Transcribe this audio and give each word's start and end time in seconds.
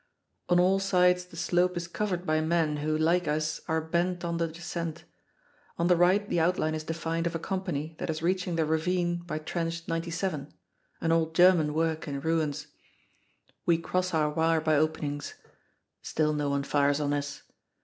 On 0.49 0.59
all 0.59 0.79
sides 0.79 1.25
the 1.25 1.37
slope 1.37 1.77
is 1.77 1.87
covered 1.87 2.25
by 2.25 2.41
men 2.41 2.77
who, 2.77 2.97
like 2.97 3.27
us, 3.27 3.61
are 3.67 3.79
bent 3.81 4.25
on 4.25 4.37
the 4.37 4.47
descent. 4.47 5.03
On 5.77 5.85
the 5.85 5.95
right 5.95 6.27
the 6.27 6.39
outline 6.39 6.73
is 6.73 6.83
defined 6.83 7.27
of 7.27 7.35
a 7.35 7.37
company 7.37 7.93
that 7.99 8.09
is 8.09 8.23
reaching 8.23 8.55
the 8.55 8.65
ravine 8.65 9.17
by 9.17 9.37
Trench 9.37 9.87
97 9.87 10.51
an 11.01 11.11
old 11.11 11.35
German 11.35 11.75
work 11.75 12.07
in 12.07 12.19
ruins. 12.19 12.65
We 13.67 13.77
cross 13.77 14.11
our 14.15 14.31
wire 14.31 14.59
by 14.59 14.75
openings. 14.75 15.35
Still 16.01 16.33
no 16.33 16.49
one 16.49 16.63
fires 16.63 16.99
on 16.99 17.13
us. 17.13 17.43